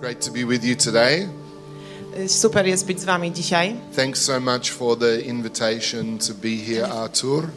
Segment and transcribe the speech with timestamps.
[0.00, 1.28] Great to be with you today.
[2.18, 3.76] Y, Super jest być z wami dzisiaj.
[3.96, 7.48] Thanks so much for the invitation to be here, Artur.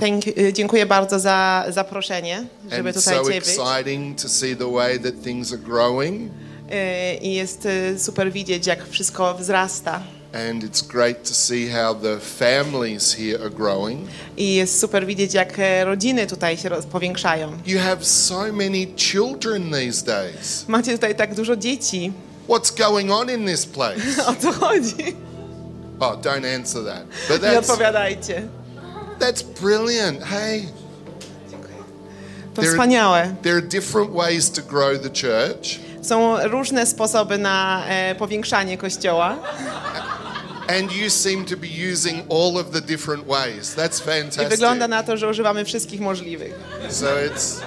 [0.00, 4.72] Thank, y, dziękuję bardzo za zaproszenie, żeby And tutaj so Cię exciting to see the
[4.72, 6.30] way that things are growing.
[6.72, 10.02] Y, I jest super widzieć, jak wszystko wzrasta.
[10.32, 14.08] And it's great to see how the families here are growing.
[14.36, 17.52] I jest super widzieć, jak e, rodziny tutaj się powiększają.
[17.66, 20.64] You have so many children these days.
[20.68, 22.12] Macie tutaj tak dużo dzieci.
[22.48, 24.00] What's going on in this place?
[24.26, 25.16] O co chodzi?
[26.00, 27.04] Oh, don't answer that.
[27.28, 28.42] But Nie that's, odpowiadajcie.
[29.18, 30.22] that's brilliant.
[30.22, 30.62] Hey,
[32.54, 33.34] To There- wspaniałe.
[33.42, 35.78] there are different ways to grow the church.
[36.02, 39.36] Są różne sposoby na e, powiększanie kościoła.
[40.68, 43.74] And you seem to be using all of the different ways.
[43.74, 44.48] That's I fantastic.
[44.48, 46.54] wygląda na to, że używamy wszystkich możliwych.
[46.90, 47.60] So it's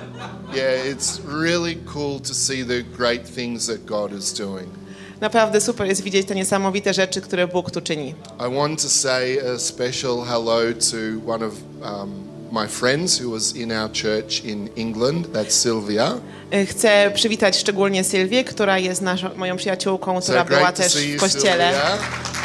[0.56, 4.70] yeah, it's really cool to see the great things that God is doing.
[5.22, 8.16] Naprawdę super jest widzieć te niesamowite rzeczy, które Bóg tu czyni.
[8.50, 10.60] I want to say a special hello
[10.92, 12.12] to one of um,
[12.52, 15.28] my friends who was in our church in England.
[15.34, 16.18] That's Sylvia.
[16.52, 21.20] E, Chcę przywitać szczególnie Sylwię, która jest naszą, moją przyjaciółką, która So była też w
[21.20, 21.72] kościele.
[21.74, 22.39] Sylvia.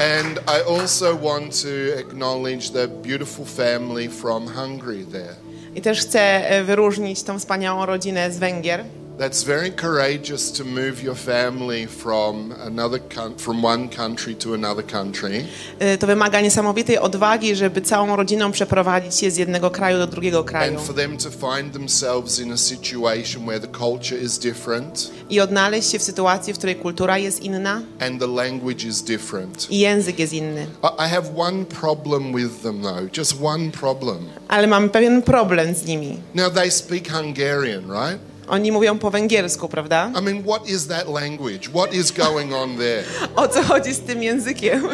[0.00, 5.36] And I also want to acknowledge the beautiful family from Hungary there.
[5.74, 8.84] I też chcę e, wyróżnić tą wspaniałą rodzinę z Węgier.
[9.18, 13.00] That's very courageous to move your family from another
[13.38, 15.44] from one country to another country.
[15.78, 20.44] E, To wymaga niesamowitej odwagi, żeby całą rodziną przeprowadzić się z jednego kraju do drugiego
[20.44, 25.10] kraju and for them to find themselves in a situation where the culture is different
[25.30, 29.66] i odnaleźć się w sytuacji, w której kultura jest inna and the language is different.
[29.70, 30.66] i język jest inny.
[30.98, 34.18] I have one problem with them though, just one problem.
[34.48, 36.18] Ale mam pewien problem z nimi.
[36.34, 38.27] Now they speak Hungarian, right?
[38.48, 40.10] Oni mówią po węgiersku, prawda?
[40.20, 41.68] I mean, what is that language?
[41.74, 43.04] What is going on there?
[43.36, 44.88] O co chodzi z tym językiem?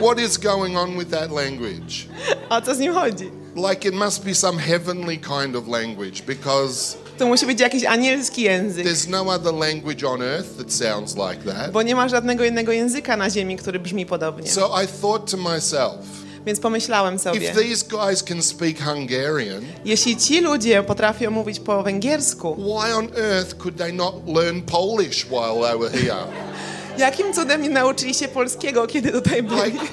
[0.00, 2.06] What is going on with that language?
[2.50, 3.30] O co z nim chodzi?
[3.56, 8.42] Like it must be some heavenly kind of language because To musi być jakiś anielski
[8.42, 11.70] język, there's no other language on earth that sounds like that.
[11.72, 14.50] bo nie ma żadnego innego języka na ziemi, który brzmi podobnie.
[14.50, 15.96] So I thought to myself,
[16.46, 21.82] Więc pomyślałem sobie, if these guys can speak Hungarian, jeśli ci ludzie potrafią mówić po
[21.82, 26.26] węgiersku, why on earth could they not learn Polish while they were here?
[26.98, 29.62] jakim cudem nie nauczyli się polskiego, kiedy tutaj byli?
[29.62, 29.84] Like,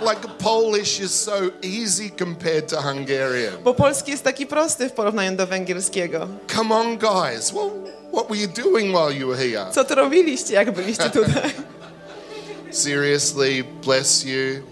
[0.00, 1.32] like Polish is so
[1.62, 3.54] easy compared to Hungarian.
[3.64, 6.28] Bo polski jest taki prosty w porównaniu do węgierskiego.
[6.56, 7.52] Come on, guys.
[7.52, 7.70] Well,
[8.12, 9.66] what were you doing while you were here?
[9.72, 11.50] Co to robiliście, jak byliście tutaj?
[12.70, 14.62] Seriously, bless you,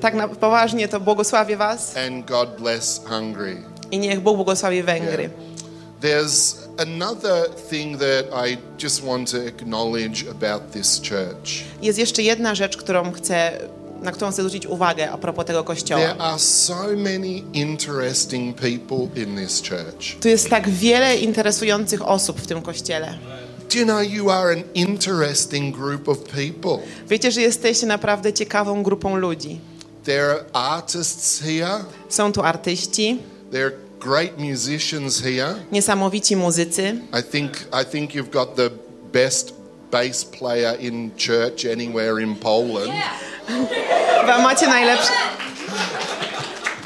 [0.00, 3.62] Tak na poważnie to błogosławię was and God bless Hungary.
[3.90, 5.30] i niech Bóg błogosławi Węgry.
[6.02, 11.64] There's another thing that I just want to acknowledge about this church.
[11.82, 13.52] Jest jeszcze jedna rzecz, którą chcę,
[14.02, 16.00] na którą chcę zwrócić uwagę a propos tego kościoła.
[16.00, 20.20] There are so many interesting people in this church.
[20.20, 23.18] Tu jest tak wiele interesujących osób w tym kościele.
[23.72, 26.78] Do you know you are an interesting group of people?
[27.08, 29.60] Wiecie, że jesteście naprawdę ciekawą grupą ludzi.
[30.10, 33.18] There are artists here, Są tu artyści,
[33.52, 35.54] there are great musicians here.
[35.72, 36.82] niesamowici muzycy.
[37.20, 38.70] I think I think you've got the
[39.12, 39.54] best
[39.92, 42.92] bass player in church anywhere in Poland.
[44.20, 45.12] Chyba macie najlepsze...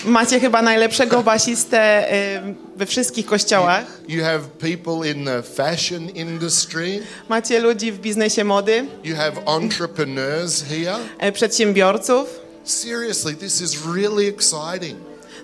[0.05, 3.85] Macie chyba najlepszego basistę y, we wszystkich kościołach.
[4.09, 7.03] You have people in the fashion industry.
[7.29, 10.97] Macie ludzi w biznesie mody, You have entrepreneurs here.
[11.29, 12.44] y, przedsiębiorców.
[12.65, 14.97] Seriously, this is really exciting.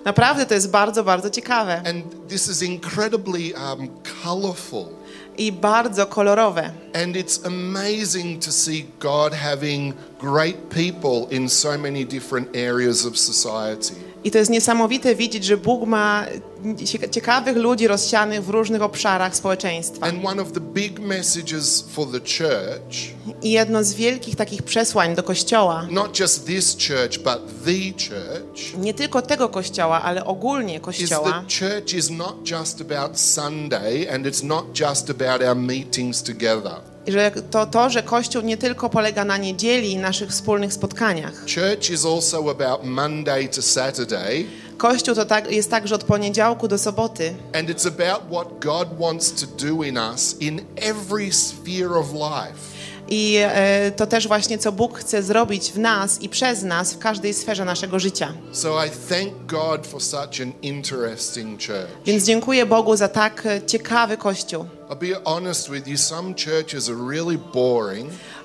[0.05, 3.89] Naprawdę to jest bardzo, bardzo ciekawe And this is incredibly um,
[4.25, 4.87] colorful.
[5.39, 6.71] i bardzo kolorowe.
[6.95, 13.19] And it's amazing to see God having great people in so many different areas of
[13.19, 13.95] society.
[14.25, 16.27] I to jest niesamowite widzieć, że Bóg ma
[17.11, 20.07] ciekawych ludzi rozsianych w różnych obszarach społeczeństwa.
[20.07, 22.97] And one of the big messages for the church,
[23.43, 28.79] I jedno z wielkich takich przesłań do Kościoła, not just this church, but the church,
[28.79, 31.45] nie tylko tego Kościoła, ale ogólnie Kościoła, together.
[37.07, 41.33] że to, to, że Kościół nie tylko polega na niedzieli i naszych wspólnych spotkaniach.
[41.41, 44.47] Church is also about Monday to Saturday,
[44.81, 47.35] Kościół to tak, jest także od poniedziałku do soboty.
[47.59, 52.81] and it's about what God wants to do in us in every sphere of life.
[53.09, 56.99] I e, to też właśnie, co Bóg chce zrobić w nas i przez nas w
[56.99, 58.33] każdej sferze naszego życia.
[58.53, 61.87] So I thank God for such an.
[62.07, 64.65] Więc dziękuję Bogu za tak e, ciekawy kościół.
[65.01, 65.25] Be
[65.71, 66.35] with you, some
[66.89, 67.39] are really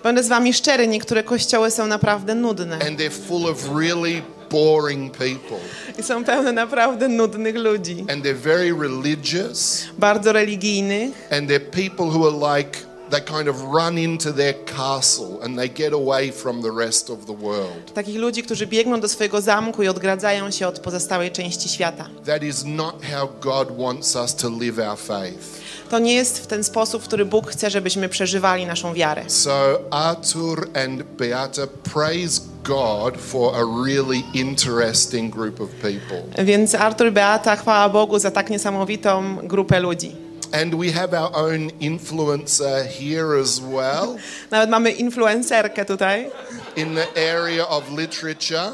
[0.03, 2.75] Będę z wami szczery, niektóre kościoły są naprawdę nudne.
[2.87, 5.57] and they're full of really boring people.
[6.00, 8.06] I są pełne naprawdę nudnych ludzi.
[8.09, 11.27] And they're very religious Bardzo religijnych.
[11.31, 15.69] and they're people who are like they kind of run into their castle and they
[15.69, 17.94] get away from the rest of the world.
[17.94, 22.09] Takich ludzi, którzy biegną do swojego zamku i odgradzają się od pozostałej części świata.
[22.25, 25.64] That is not how God wants us to live our faith.
[25.89, 29.23] To nie jest w ten sposób, w który Bóg chce, żebyśmy przeżywali naszą wiarę.
[29.27, 36.45] So Artur and Beata praise God for a really interesting group of people.
[36.45, 40.15] Więc Artur i Beata, chwała Bogu za tak niesamowitą grupę ludzi.
[40.61, 44.15] And we have our own influencer here as well
[44.51, 46.31] Nawet mamy influencerkę tutaj,
[46.75, 48.71] in the area of literature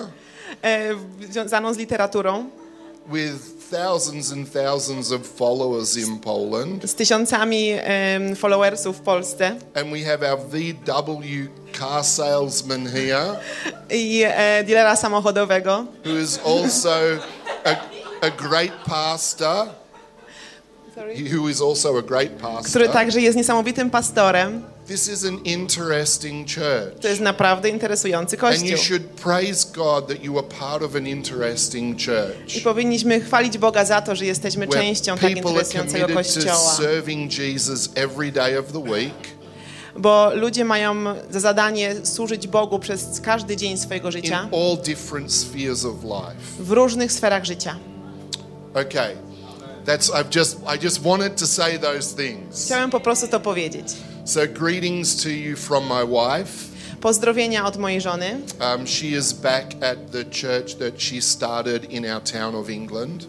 [0.64, 0.96] e,
[1.32, 2.50] związaną z literaturą,
[3.08, 6.90] with thousands and thousands of followers in Poland.
[6.90, 9.56] z tysiącami em, followersów w Polsce.
[9.76, 11.48] And we have our VW
[11.80, 13.36] car salesman here
[13.90, 16.90] I e, dealera samochodowego, who is also
[17.66, 17.76] a,
[18.28, 19.68] a great pastor.
[21.34, 22.88] Who is also a great który pastor.
[22.94, 24.64] także jest niesamowitym pastorem.
[24.92, 27.00] This is an interesting church.
[27.02, 28.78] To jest naprawdę interesujący And you kościół.
[28.78, 32.64] should praise God that you are part of an interesting I church.
[32.64, 36.74] powinniśmy chwalić Boga za to, że jesteśmy częścią tak interesującego committed to kościoła.
[36.74, 39.14] serving Jesus every day of the week.
[39.98, 45.34] Bo ludzie mają za zadanie służyć Bogu przez każdy dzień swojego in życia all different
[45.34, 46.64] spheres of life.
[46.64, 47.76] w różnych sferach życia.
[48.74, 49.31] Okay.
[49.86, 52.66] That's I've just I just wanted to say those things.
[52.66, 53.88] Chciałem po prostu to powiedzieć.
[54.26, 56.72] So greetings to you from my wife.
[57.02, 58.38] Pozdrowienia od mojej żony.
[58.76, 63.26] Um, she is back at the church that she started in our town of England.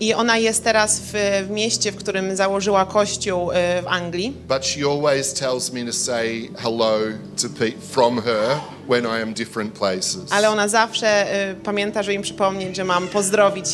[0.00, 1.12] I ona jest teraz w,
[1.46, 4.32] w mieście, w którym założyła kościół y, w Anglii.
[4.48, 6.98] But she always tells me to say hello
[7.42, 8.56] to pe- from her
[8.88, 10.22] when I am different places.
[10.30, 13.66] Ale ona zawsze y, pamięta, żeby im przypomnieć, że mam pozdrowić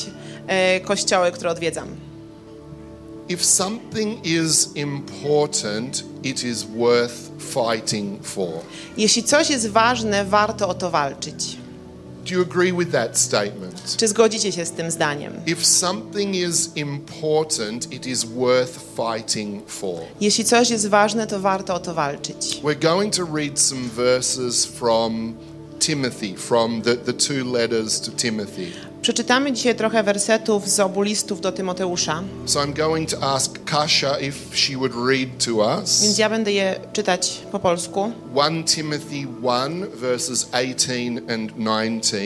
[0.77, 1.89] y, kościoły, które odwiedzam.
[3.33, 8.63] If something is important, it is worth fighting for.
[8.97, 11.57] Jeśli coś jest ważne, warto o to walczyć.
[12.27, 13.97] Do you agree with that statement?
[13.97, 15.33] Czy zgodzicie się z tym zdaniem?
[15.47, 20.01] If something is important, it is worth fighting for.
[20.21, 22.61] Jeśli coś jest ważne, to warto o to walczyć.
[22.63, 25.35] We're going to read some verses from
[25.79, 28.92] Timothy, from the, the two letters to Timothy.
[29.03, 34.19] Przeczytamy dzisiaj trochę wersetów z obu listów do Tymoteusza, So I'm going to ask Kasha
[34.21, 35.51] if she would read to
[36.03, 38.13] więc ja będę je czytać po polsku.
[38.35, 42.19] 1 Timothy 1, verses 18 and 19,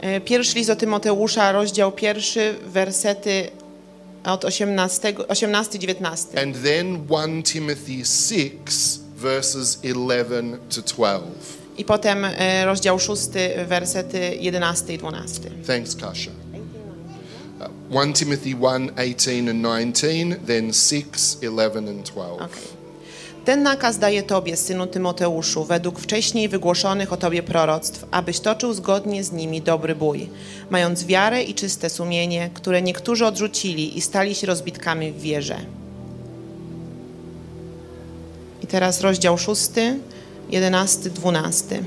[0.00, 3.50] E, Pierwszy list do Tymoteusza, rozdział pierwszy, wersety
[4.24, 6.42] od 18, 18-19.
[6.42, 11.63] and then 1 Timothy 6, verses 11 to 12.
[11.78, 15.50] I potem e, rozdział szósty, wersety 11 i 12.
[15.66, 16.30] Thanks, Kasha.
[17.90, 22.44] Uh, 1 Timothy 1, 18 and 19, then 6, 11 and 12.
[22.44, 22.84] Okej.
[23.44, 29.24] Ten nakaz daje Tobie, synu Tymoteuszu, według wcześniej wygłoszonych o Tobie proroctw, abyś toczył zgodnie
[29.24, 30.28] z nimi dobry bój,
[30.70, 35.56] mając wiarę i czyste sumienie, które niektórzy odrzucili i stali się rozbitkami w wierze.
[38.62, 39.62] I teraz rozdział 6,
[40.50, 41.82] 11, 12.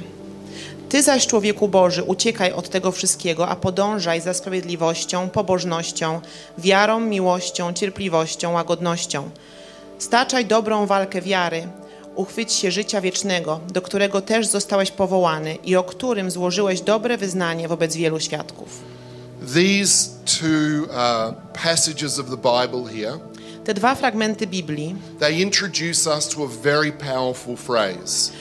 [0.89, 6.21] Ty zaś, człowieku Boży, uciekaj od tego wszystkiego, a podążaj za sprawiedliwością, pobożnością,
[6.57, 9.29] wiarą, miłością, cierpliwością, łagodnością.
[9.99, 11.67] Staczaj dobrą walkę wiary,
[12.15, 17.67] uchwyć się życia wiecznego, do którego też zostałeś powołany i o którym złożyłeś dobre wyznanie
[17.67, 18.69] wobec wielu świadków.
[19.53, 21.33] These two uh,
[21.63, 23.19] passages of the Bible here,
[23.67, 28.31] Te dwa fragmenty Biblii, they introduce us to a very powerful phrase.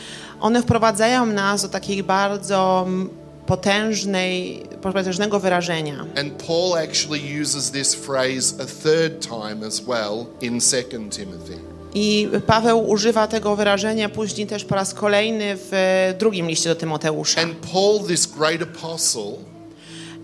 [0.40, 3.09] one wprowadzają nas do takiej bardzo mm,
[3.47, 6.06] potężnej, potężnego wyrażenia.
[6.16, 10.76] And Paul actually uses this phrase a third time as well in 2
[11.11, 11.59] Timothy.
[11.95, 16.76] I Paweł używa tego wyrażenia później też po raz kolejny w e, drugim liście do
[16.76, 17.40] Tymoteusza.
[17.40, 19.33] And Paul, this great apostle,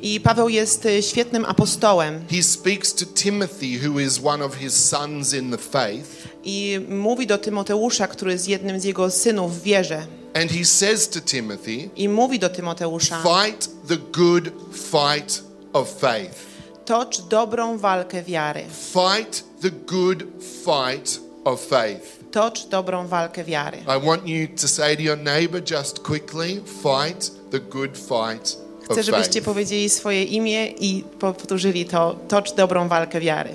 [0.02, 4.88] I Paweł jest e, świetnym apostołem he speaks to Timothy, who is one of his
[4.88, 9.62] sons in the faith, i mówi do Tymoteusza, który jest jednym z jego synów w
[9.62, 10.06] wierze.
[10.35, 15.42] and he says to Timothy, I mówi do Tymoteusza: Fight the good fight
[15.73, 16.37] of faith.
[16.85, 18.64] Tocz dobrą walkę wiary.
[18.92, 20.25] Fight the good
[20.64, 22.18] fight of faith.
[22.32, 23.78] Tocz dobrą walkę wiary.
[23.78, 28.56] I want you to say to your neighbor just quickly, fight the good fight
[28.90, 32.16] Chcę, żebyście powiedzieli swoje imię i powtórzyli to.
[32.28, 33.50] Tocz dobrą walkę wiary.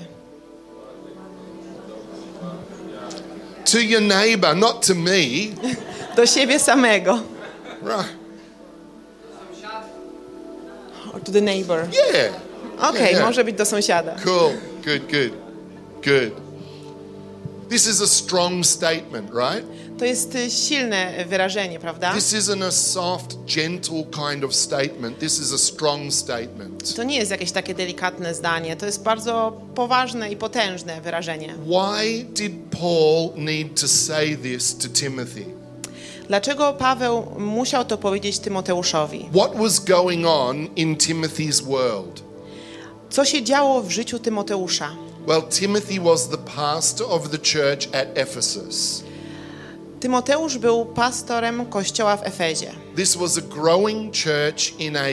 [3.72, 5.52] To your neighbor, not to me.
[6.16, 7.18] Do siebie samego.
[7.82, 8.08] Right.
[11.14, 11.88] Or to the neighbor.
[12.14, 12.32] Yeah.
[12.80, 13.24] Okej, Yeah.
[13.24, 14.16] może być do sąsiada.
[14.24, 14.52] Cool.
[14.84, 15.32] Good, good.
[16.04, 16.32] Good.
[17.68, 19.66] This is a strong statement, right?
[19.98, 22.12] To jest y, silne wyrażenie, prawda?
[22.14, 25.18] This isn't a soft, gentle kind of statement.
[25.18, 26.94] This is a strong statement.
[26.94, 31.54] To nie jest jakieś takie delikatne zdanie, to jest bardzo poważne i potężne wyrażenie.
[31.66, 35.44] Why did Paul need to say this to Timothy?
[36.28, 39.28] Dlaczego Paweł musiał to powiedzieć Tymoteuszowi?
[39.34, 42.22] What was going on in Timothy's world?
[43.10, 44.96] Co się działo w życiu Tymoteusza?
[45.26, 49.02] Well, Timothy was the pastor of the church at Ephesus.
[50.00, 52.70] Tymoteusz był pastorem kościoła w Efezie.
[52.96, 55.04] This was a growing church in a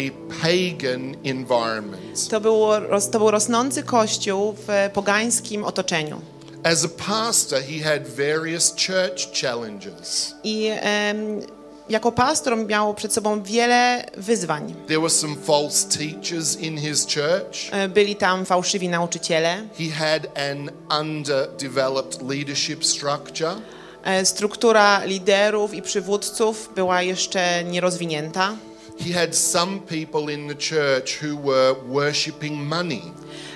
[0.42, 2.28] pagan environment.
[2.30, 2.40] To,
[2.80, 6.22] roz- to był rosnący kościół w pogańskim otoczeniu.
[6.64, 10.36] As a pastor, he had various church challenges.
[10.44, 11.42] I em,
[11.90, 14.74] jako pastor miał przed sobą wiele wyzwań.
[14.88, 17.70] There were some false teachers in his church.
[17.72, 19.58] E, Byli tam fałszywi nauczyciele.
[19.78, 23.56] He had an underdeveloped leadership structure.
[24.06, 28.56] E, Struktura liderów i przywódców była jeszcze nierozwinięta.
[29.08, 33.02] He had some people in the church who were worshipping money.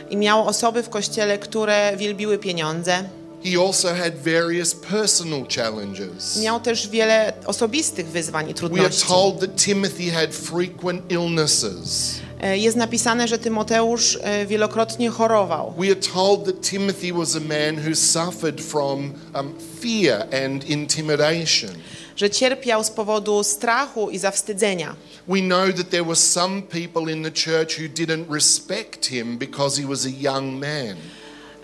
[0.10, 3.04] I miał osoby w kościele, które wielbiły pieniądze.
[3.44, 6.38] He also had various personal challenges.
[6.42, 9.08] Miał też wiele osobistych wyzwań i We are trudności.
[9.08, 12.12] told that Timothy had frequent illnesses.
[12.42, 15.74] E, Jest napisane, że Tymoteusz e, wielokrotnie chorował.
[15.78, 21.70] We are told that Timothy was a man who suffered from um, fear and intimidation.
[22.16, 24.96] że cierpiał z powodu strachu i zawstydzenia.
[25.28, 29.82] We know that there were some people in the church who didn't respect him because
[29.82, 30.96] he was a young man.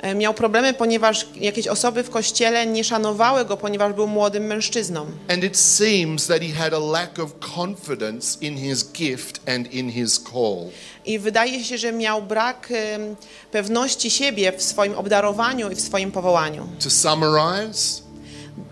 [0.06, 5.06] E, Miał problemy, ponieważ jakieś osoby w kościele nie szanowały go, ponieważ był młodym mężczyzną.
[5.28, 9.92] And it seems that he had a lack of confidence in his gift and in
[9.92, 10.70] his call.
[11.06, 13.16] I wydaje się, że miał brak em,
[13.52, 16.68] pewności siebie w swoim obdarowaniu i w swoim powołaniu.
[16.84, 18.02] To summarize,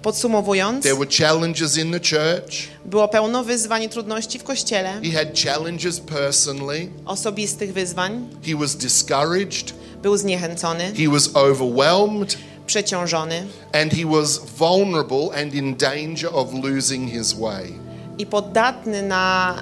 [0.02, 2.54] Podsumowując, there were challenges in the church.
[2.86, 6.88] było pełno wyzwań i trudności w kościele, He had challenges personally.
[7.06, 9.74] osobistych wyzwań, He was discouraged.
[10.04, 12.38] Był zniechęcony, He was overwhelmed.
[12.68, 17.74] przeciążony And he was vulnerable and in danger of losing his way.
[18.18, 19.56] i poddatny na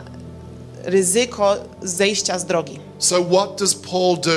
[0.84, 2.80] ryzyko zejścia z drogi.
[3.00, 4.32] So, what does Paul do?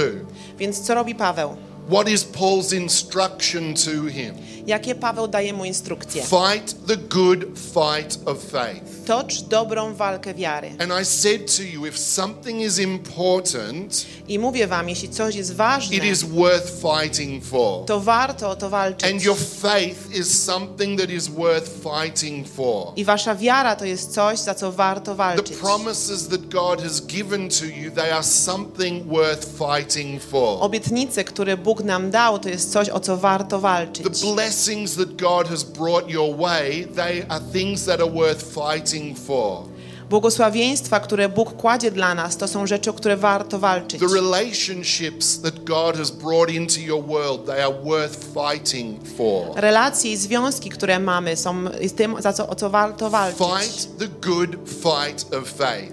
[0.59, 1.57] Więc co robi Paweł?
[1.91, 4.35] What is Paul's instruction to him?
[4.67, 6.23] Jakie Paweł daje mu instrukcje?
[6.23, 9.05] Fight the good fight of faith.
[9.07, 10.71] Tocz dobrą walkę wiary.
[10.79, 15.55] And I said to you, if something is important, I mówię wam, jeśli coś jest
[15.55, 17.87] ważne, it is worth fighting for.
[17.87, 19.25] to warto o to And walczyć.
[19.25, 22.93] your faith is something that is worth fighting for.
[22.97, 25.57] I wasza wiara to jest coś, za co warto The walczyć.
[25.57, 30.63] promises that God has given to you, they are something worth fighting for.
[30.63, 34.05] Obietnice, które Bóg nam dał, to jest coś, o co warto walczyć.
[34.21, 39.17] The blessings that God has brought your way, they are things that are worth fighting
[39.17, 39.69] for.
[40.11, 44.01] Błogosławieństwa, które Bóg kładzie dla nas, to są rzeczy, o które warto walczyć.
[44.01, 49.57] The relationships that God has brought into your world, they are worth fighting for.
[49.57, 51.65] Relacje i związki, które mamy, są
[51.97, 53.39] tym, za co, o co warto walczyć.
[53.39, 55.93] Fight the good fight of faith.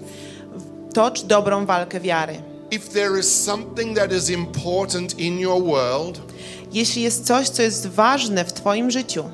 [0.94, 2.42] Tocz dobrą walkę wiary.
[2.70, 6.20] If there is something that is important in your world
[6.72, 9.24] Jeśli jest coś, co jest ważne w Twoim życiu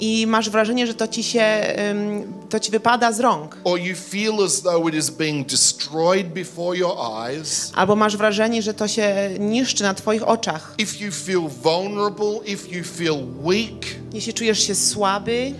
[0.00, 1.44] i masz wrażenie, że to ci się,
[2.50, 3.56] to ci wypada z rąk,
[7.74, 10.74] albo masz wrażenie, że to się niszczy na Twoich oczach,
[14.12, 15.52] jeśli czujesz się słaby,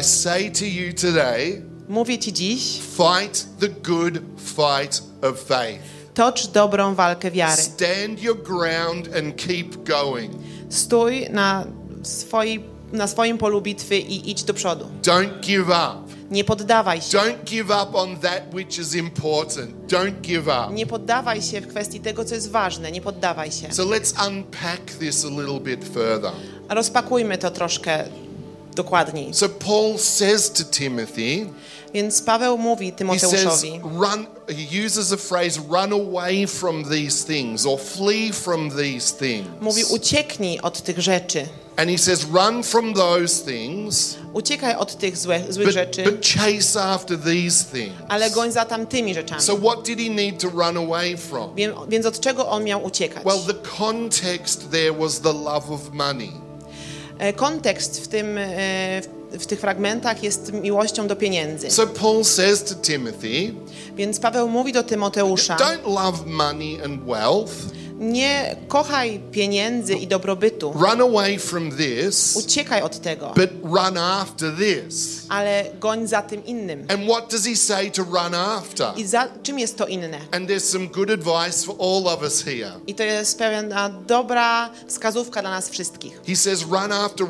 [0.00, 6.01] I say to you today, mówię Ci dziś, fight the good fight of faith.
[6.14, 7.62] Tocz dobrą walkę wiary.
[7.62, 10.32] Stand your ground and keep going.
[10.68, 11.64] Stój na,
[12.02, 14.86] swojej, na swoim polu bitwy i idź do przodu.
[15.02, 16.12] Don't give up.
[16.30, 17.18] Nie poddawaj się.
[17.18, 19.70] Don't give up on that which is important.
[19.88, 20.72] Don't give up.
[20.72, 22.92] Nie poddawaj się w kwestii tego, co jest ważne.
[22.92, 23.72] Nie poddawaj się.
[23.72, 26.32] So let's unpack this a little bit further.
[26.68, 28.04] Rozpakujmy to troszkę
[28.74, 29.34] dokładniej.
[29.34, 31.46] So Paul says to Timothy,
[31.94, 37.26] Więc Paweł mówi he says, Tymoteuszowi, run, he uses a phrase, run away from these
[37.26, 39.48] things or flee from these things.
[39.60, 41.46] mówi ucieknij od tych rzeczy.
[41.76, 46.26] And he says, run from those things, Uciekaj od tych złe, złych but, rzeczy, but
[46.26, 47.92] chase after these things.
[48.08, 49.42] ale goń za tamtymi rzeczami.
[49.42, 51.54] So what did he need to run away from?
[51.54, 53.24] Wiem- Więc od czego on miał uciekać?
[53.24, 56.32] Well, the context there was the love of money.
[57.18, 58.46] E, Kontekst w, tym, e,
[59.02, 61.70] w- w tych fragmentach jest miłością do pieniędzy.
[61.70, 63.54] So Paul says to Timothy,
[63.96, 67.52] Więc Paweł mówi do Tymoteusza, don't love money and wealth.
[68.02, 74.52] Nie kochaj pieniędzy i dobrobytu, Run away from this, uciekaj od tego, but run after
[74.56, 75.22] this.
[75.28, 76.86] ale goń za tym innym.
[76.88, 78.92] And what does he say to run after?
[78.96, 80.18] I za czym jest to inne?
[80.32, 82.72] And there's some good advice for all of us here.
[82.86, 86.20] I to jest pewna dobra wskazówka dla nas wszystkich.
[86.26, 87.26] He says, run after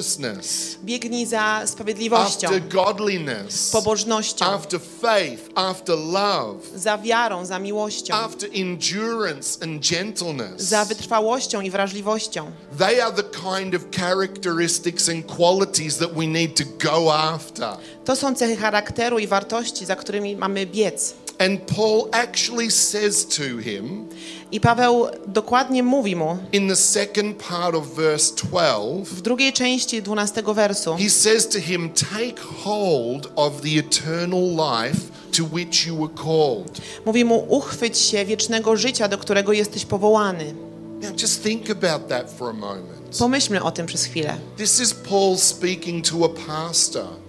[0.00, 8.14] righteousness, Biegnij za sprawiedliwością, after godliness, pobożnością, after faith, after love, za wiarą, za miłością,
[8.14, 10.15] after endurance and gentleness.
[10.56, 12.50] Za wytrwałością i wrażliwością.
[12.78, 17.76] They are the kind of characteristics and qualities that we need to go after.
[18.04, 21.14] To są cechy charakteru i wartości, za którymi mamy biec.
[21.38, 24.08] And Paul actually says to him
[24.52, 30.02] I Paweł dokładnie mówi mu in the second part of verse 12, w drugiej części
[30.02, 35.00] 12 wersu, he says to him, Take hold of the eternal life
[35.36, 36.80] to which you were called.
[37.04, 40.54] mówi mu uchwyć się wiecznego życia, do którego jesteś powołany.
[41.02, 43.16] Now, just think about that for a moment.
[43.18, 44.36] Pomyślmy o tym przez chwilę.
[44.56, 47.25] This is Paul speaking to a pastor.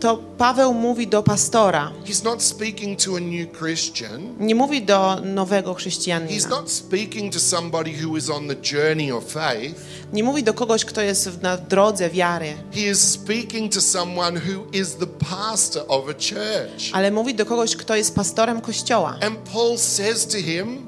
[0.00, 4.34] To Paweł mówi do pastora, He's not speaking to a new Christian.
[4.40, 6.48] nie mówi do nowego He's chrześcijanina.
[6.48, 9.74] not speaking to somebody who is on the journey of faith.
[10.12, 14.62] Nie mówi do kogoś, kto jest na drodze wiary, He is speaking to someone who
[14.72, 16.90] is the pastor of a church.
[16.92, 19.16] ale mówi do kogoś, kto jest pastorem kościoła.
[19.20, 20.86] And Paul says to him,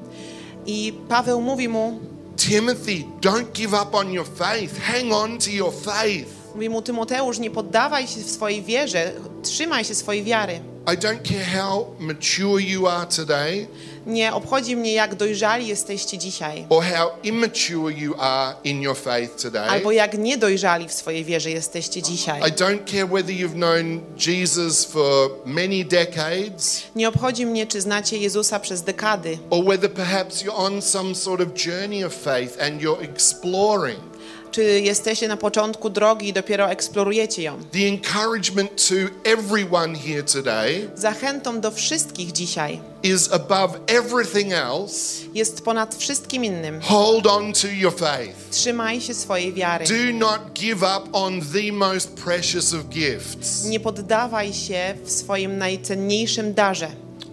[0.65, 1.99] I Paweł mówi mu,
[2.37, 4.79] Timothy, don't give up on your faith.
[4.81, 6.38] Hang on to your faith.
[6.55, 9.11] Mówi mu Tymoteusz, nie poddawaj się w swojej wierze,
[9.43, 10.59] trzymaj się swojej wiary.
[10.93, 13.67] I don't care how mature you are today
[14.05, 19.41] Nie obchodzi mnie, jak dojrzali jesteście dzisiaj, or how immature you are in your faith
[19.41, 19.69] today.
[19.69, 22.41] albo jak niedojrzali w swojej wierze jesteście dzisiaj.
[22.41, 28.17] I don't care whether you've known Jesus for many decades Nie obchodzi mnie, czy znacie
[28.17, 32.81] Jezusa przez dekady, or whether perhaps you're on some sort of journey of faith and
[32.81, 34.08] you're exploring.
[34.51, 37.59] Czy jesteście na początku drogi i dopiero eksplorujecie ją.
[37.71, 38.95] The encouragement to
[39.31, 46.81] everyone here today Zachętą do wszystkich dzisiaj is above everything else, jest ponad wszystkim innym.
[46.81, 48.49] hold on to your faith.
[48.51, 49.85] Trzymaj się swojej wiary.
[49.85, 53.65] Do not give up on the most precious of gifts.
[53.65, 56.87] Nie poddawaj się w swoim najcenniejszym darze.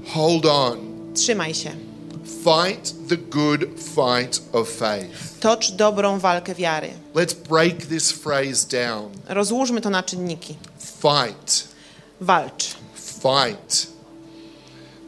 [0.06, 0.78] Hold on.
[1.14, 1.70] Trzymaj się.
[2.44, 3.60] Fight the good
[3.94, 5.40] fight of faith.
[5.40, 6.88] Tocz dobrą walkę wiary.
[7.16, 9.10] Let's break this phrase down.
[9.28, 10.56] Rozłóżmy to na czynniki.
[10.78, 11.68] Fight.
[12.20, 12.74] Walcz.
[12.94, 13.86] Fight.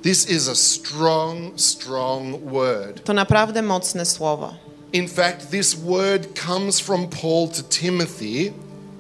[0.03, 3.05] This is a strong, strong word.
[3.05, 4.55] To naprawdę mocne słowo.
[4.93, 8.53] In fact, this word comes from Paul to Timothy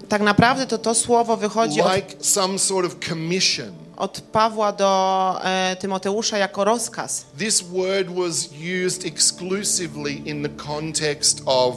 [0.09, 3.73] Tak naprawdę to to słowo wychodzi od, like some sort of commission.
[3.97, 7.25] od Pawła do e, Tymoteusza jako rozkaz.
[7.39, 8.49] This word was
[8.87, 11.75] used exclusively in the context of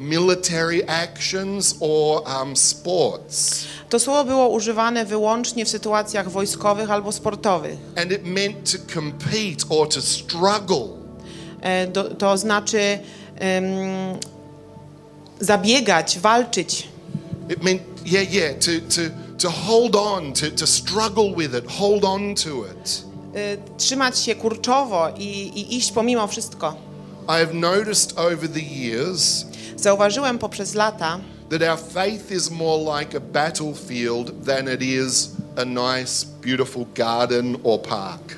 [0.00, 3.64] military actions or um, sports.
[3.88, 7.78] To słowo było używane wyłącznie w sytuacjach wojskowych albo sportowych.
[7.96, 10.88] And it meant to compete or to struggle.
[11.60, 12.98] E, do, to znaczy
[13.38, 13.64] em,
[15.40, 16.88] zabiegać, walczyć.
[17.48, 19.02] It meant, yeah, yeah, to, to,
[19.38, 23.04] to hold on, to, to struggle with it, hold on to it.
[23.34, 26.74] e, trzymać się kurczowo i, i iść pomimo wszystko.
[27.28, 29.44] I have noticed over the years
[29.80, 35.64] Zauważyłem poprzez lata, that our faith is more like a battlefield than it is a
[35.64, 38.36] nice, beautiful garden or park.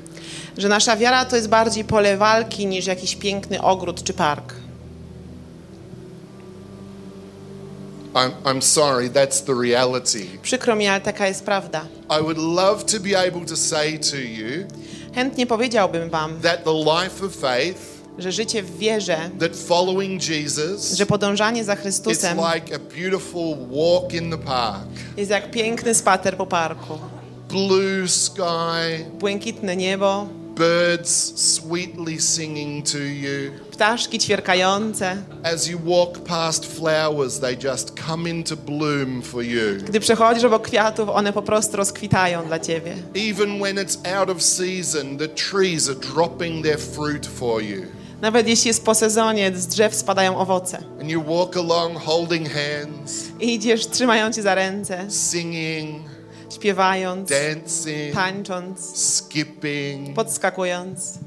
[0.59, 4.55] że nasza wiara to jest bardziej pole walki niż jakiś piękny ogród czy park.
[8.15, 10.27] I'm, I'm sorry, that's the reality.
[10.43, 11.87] Przykro mi, ale taka jest prawda.
[12.21, 14.67] I would love to be able to say to you
[15.15, 20.93] Chętnie powiedziałbym wam, that the life of faith, że życie w wierze, that following Jesus,
[20.93, 24.89] że podążanie za it's Chrystusem like a beautiful walk in the park.
[25.17, 26.99] jest jak piękny spacer po parku.
[27.49, 35.17] Blue sky, Błękitne niebo, birds sweetly singing to you, ptaszki ćwierkające.
[35.43, 39.79] As you walk past flowers, they just come into bloom for you.
[39.89, 42.95] Gdy przechodzisz obok kwiatów, one po prostu rozkwitają dla ciebie.
[43.31, 47.83] Even when it's out of season, the trees are dropping their fruit for you.
[48.23, 50.79] Nawet jeśli jest po sezonie, z drzew spadają owoce.
[51.01, 56.03] And you walk along holding hands, I idziesz trzymając się za ręce, singing,
[56.55, 60.17] śpiewając, dancing, tańcząc, skipping.
[60.17, 61.19] podskakując.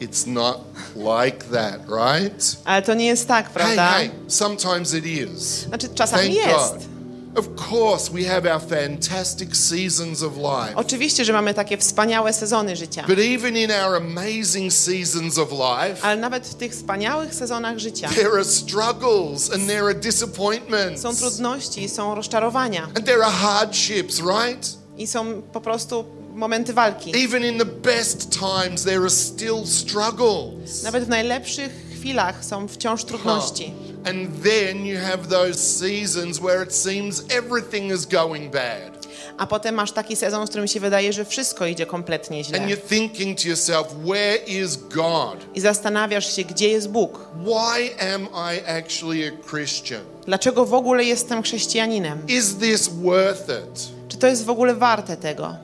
[0.00, 0.60] It's not
[0.96, 2.56] like that, right?
[2.64, 3.88] Ale to nie jest tak, Hey, prawda?
[3.92, 5.40] hey, sometimes it is.
[5.40, 6.72] Znaczy, czasami Thank jest.
[6.74, 6.95] God.
[7.36, 10.74] Of course, we have our fantastic seasons of life.
[10.74, 13.04] Oczywiście, że mamy takie wspaniałe sezony życia.
[13.08, 18.08] But even in our amazing seasons of life, Ale nawet w tych wspaniałych sezonach życia
[18.08, 24.20] there are struggles and there are disappointments są trudności, są rozczarowania and there are hardships,
[24.20, 24.68] right?
[24.98, 27.24] i są po prostu momenty walki.
[27.24, 30.82] Even in the best times, there are still struggles.
[30.82, 33.72] Nawet w najlepszych chwilach są wciąż trudności.
[34.06, 39.06] And then you have those seasons where it seems everything is going bad.
[39.38, 42.60] A potem masz taki sezon, w którym się wydaje, że wszystko idzie kompletnie źle.
[42.60, 45.46] And you're thinking to yourself, where is God?
[45.54, 47.20] I zastanawiasz się, gdzie jest Bóg?
[47.44, 48.22] Why am
[48.54, 50.00] I actually a Christian?
[50.26, 52.18] Dlaczego w ogóle jestem chrześcijaninem?
[52.28, 53.88] Is this worth it?
[54.08, 55.56] Czy to jest w ogóle warte tego?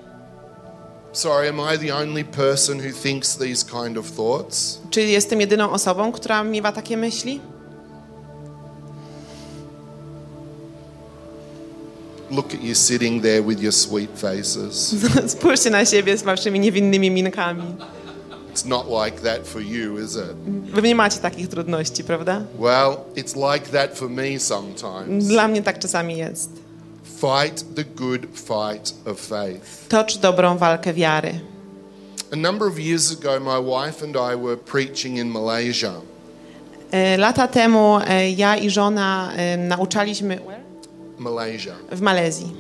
[1.13, 4.79] Sorry, am I the only person who thinks these kind of thoughts?
[4.91, 7.41] Czy jestem jedyną osobą, która miewa takie myśli?
[12.33, 14.95] Look at you sitting there with your sweet faces.
[15.37, 17.77] Spójrzcie na siebie z waszymi niewinnymi minkami.
[18.51, 20.37] It's not like that for you, is it?
[20.75, 22.43] Wy nie macie takich trudności, prawda?
[22.59, 25.27] Well, it's like that for me sometimes.
[25.29, 26.51] Dla mnie tak czasami jest.
[27.21, 29.89] Fight the good fight of faith.
[29.89, 31.41] Tocz dobrą walkę wiary.
[32.33, 35.93] A number of years ago, my wife and I were preaching in Malaysia.
[36.91, 40.39] E, Lata temu e, ja i żona e, nauczaliśmy
[41.23, 41.75] Malaysia.
[41.93, 42.53] w Malezji.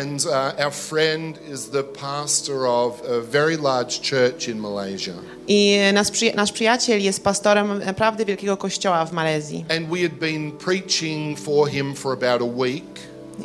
[0.00, 5.12] And uh, our friend is the pastor of a very large church in Malaysia.
[5.48, 9.64] I nasz, przyja- nasz przyjaciel jest pastorem naprawdę wielkiego kościoła w Malezji.
[9.76, 12.84] And we had been preaching for him for about a week.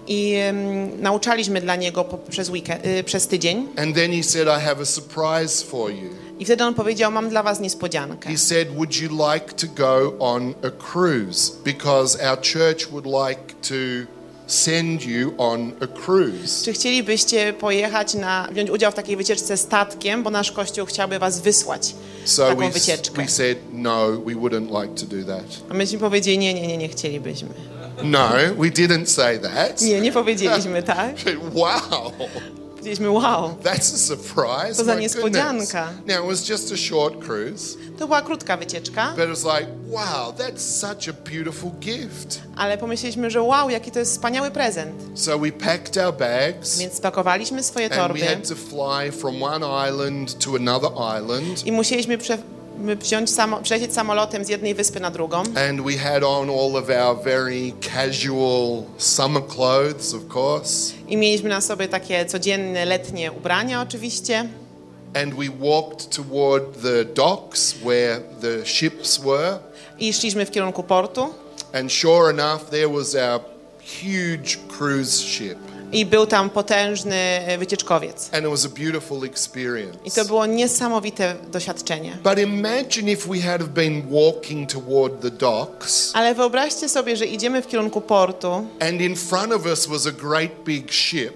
[0.07, 3.67] I em, nauczaliśmy dla niego po, przez, weekend, y, przez tydzień.
[3.77, 6.09] And then he said, I have a surprise for you.
[6.39, 8.29] I wtedy on powiedział, mam dla was niespodziankę.
[8.29, 11.51] He said, Would you like to go on a cruise?
[11.63, 14.11] Because our church would like to
[14.47, 16.65] send you on a cruise.
[16.65, 21.39] Czy chcielibyście pojechać na, wziąć udział w takiej wycieczce statkiem, bo nasz kościół chciałby was
[21.39, 23.21] wysłać So taką we, wycieczkę.
[23.21, 25.45] we said, No, we wouldn't like to do that.
[25.69, 27.49] A myśmy powiedzieli, nie, nie, nie, nie chcielibyśmy.
[28.03, 29.81] No, we didn't say that.
[29.81, 31.15] Nie, nie powiedzieliśmy tak.
[31.53, 32.11] Wow,
[32.77, 34.75] Powiedzieliśmy, wow, that's a surprise.
[34.77, 35.89] To za niespodzianka.
[36.07, 39.67] Now, it was just a short cruise, to była krótka wycieczka, but it was like,
[39.89, 42.41] wow, that's such a beautiful gift.
[42.55, 45.19] ale pomyśleliśmy, że wow, jaki to jest wspaniały prezent.
[45.19, 49.43] So we packed our bags Więc spakowaliśmy swoje and we torby had to fly from
[49.43, 51.65] one island to another island.
[51.65, 52.37] i musieliśmy prze,
[52.77, 53.59] wziąć samo,
[53.89, 55.37] samolotem z jednej wyspy na drugą.
[55.69, 60.93] And we had on all of our very casual summer clothes, of course.
[61.07, 64.45] I mieliśmy na sobie takie codzienne, letnie ubrania oczywiście.
[65.13, 69.59] And we walked toward the docks where the ships were.
[69.99, 71.33] I szliśmy w kierunku portu.
[71.73, 73.41] And sure enough, there was our
[74.01, 75.57] huge cruise ship.
[75.91, 78.29] I był tam potężny e, wycieczkowiec.
[78.33, 79.97] And it was a beautiful experience.
[80.05, 82.17] I to było niesamowite doświadczenie.
[82.23, 87.61] But imagine if we had been walking toward the docks Ale wyobraźcie sobie, że idziemy
[87.61, 91.33] w kierunku portu and in front of us was a great big ship.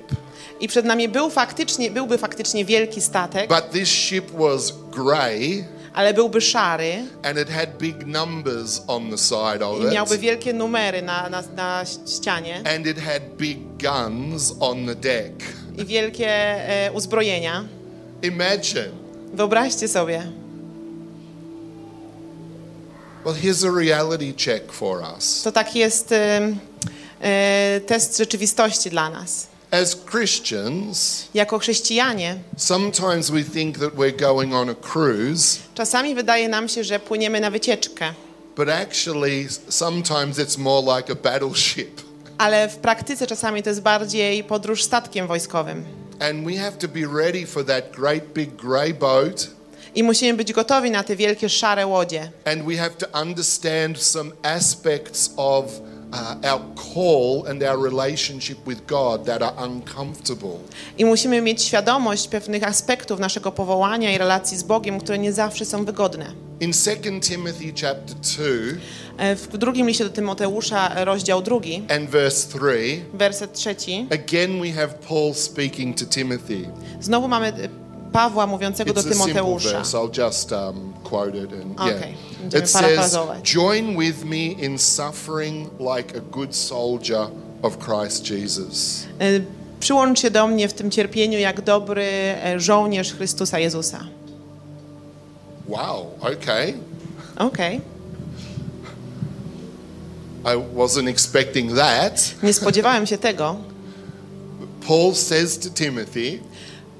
[0.59, 6.13] i przed nami był faktycznie, byłby faktycznie wielki statek, But this ship was grey ale
[6.13, 10.21] byłby szary and it had big numbers on the side of i miałby it.
[10.21, 15.33] wielkie numery na, na, na ścianie And it had big guns on the deck.
[15.77, 17.63] i wielkie e, uzbrojenia.
[18.21, 18.89] Imagine.
[19.33, 20.31] Wyobraźcie sobie.
[23.25, 25.41] Well, here's a reality check for us.
[25.43, 26.41] To taki jest e,
[27.21, 29.47] e, test rzeczywistości dla nas.
[29.71, 36.49] As Christians, Jako chrześcijanie sometimes we think that we're going on a cruise, czasami wydaje
[36.49, 38.13] nam się, że płyniemy na wycieczkę,
[38.57, 42.01] but actually, sometimes it's more like a battleship.
[42.37, 45.83] ale w praktyce czasami to jest bardziej podróż statkiem wojskowym.
[46.19, 49.47] And we have to be ready for that great big grey boat,
[49.95, 52.31] I musimy być gotowi na te wielkie szare łodzie.
[52.45, 55.65] and we have to understand some aspects of
[56.43, 56.61] our
[56.93, 60.57] call and our relationship with God that are uncomfortable.
[60.97, 65.65] I musimy mieć świadomość pewnych aspektów naszego powołania i relacji z Bogiem, które nie zawsze
[65.65, 66.25] są wygodne.
[66.59, 68.43] In 2 Timothy chapter 2
[69.17, 74.71] E, W drugim liście do Tymoteusza, rozdział drugi, and verse 3, werset trzeci, again we
[74.71, 76.69] have Paul speaking to Timothy.
[77.01, 77.53] znowu mamy
[78.11, 79.69] Pawła mówiącego do Tymoteusza.
[79.71, 79.97] verse.
[79.97, 82.13] I'll just um, quote it and Okay.
[82.53, 82.63] yeah.
[82.63, 83.17] It says.
[83.43, 87.27] "Join with me in suffering like a good soldier
[87.61, 89.25] of Christ Jesus." E,
[89.79, 93.99] Przyłącz się do mnie w tym cierpieniu jak dobry e, żołnierz Chrystusa Jezusa.
[95.67, 96.05] Wow.
[96.19, 96.73] Okay.
[97.37, 97.81] Okej.
[100.45, 102.31] I wasn't expecting that.
[102.43, 103.55] Nie spodziewałem się tego.
[104.87, 106.39] Paul says to Timothy,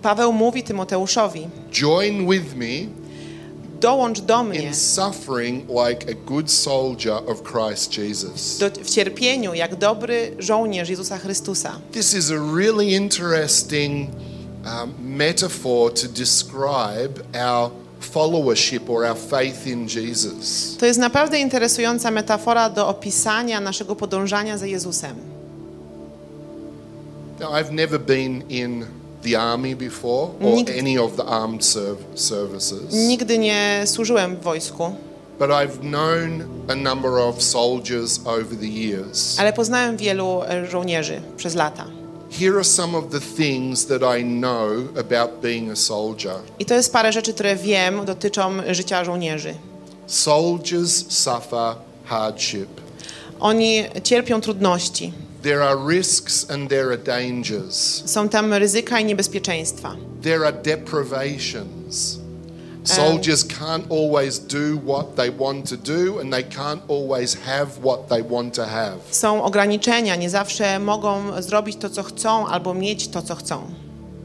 [0.02, 3.02] Paweł mówi Tymoteuszowi, "Join with me
[3.82, 9.54] dołącz do mnie in suffering like a good soldier of Christ Jesus." do, w cierpieniu
[9.54, 11.80] jak dobry żołnierz Jezusa Chrystusa.
[11.92, 14.10] This is a really interesting
[14.66, 20.78] um, metaphor to describe our followership or our faith in Jesus.
[20.80, 25.16] To jest naprawdę interesująca metafora do opisania naszego podążania za Jezusem.
[27.40, 28.86] Now, I've never been in
[29.24, 34.42] the army before or Nigdy- any of the armed serv- services, Nigdy nie służyłem w
[34.44, 34.96] wojsku,
[35.40, 39.40] but I've known a number of soldiers over the years.
[39.40, 41.86] ale poznałem wielu e, żołnierzy przez lata.
[42.40, 46.36] Here are some of the things that I know about being a soldier.
[46.60, 49.54] I to jest parę rzeczy, które wiem dotyczą życia żołnierzy.
[50.08, 52.68] Soldiers suffer hardship.
[53.40, 55.14] Oni cierpią trudności.
[55.44, 58.04] There are risks and there are dangers.
[58.06, 59.96] Są tam ryzyka i niebezpieczeństwa.
[60.22, 62.22] There are deprivations.
[62.84, 68.10] Soldiers can't always do what they want to do, and they can't always have what
[68.10, 68.98] they want to have.
[69.12, 73.62] Są ograniczenia, nie zawsze mogą zrobić to, co chcą, albo mieć to, co chcą.